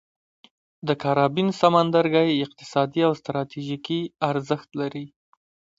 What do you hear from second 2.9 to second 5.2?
او ستراتیژیکي ارزښت لري.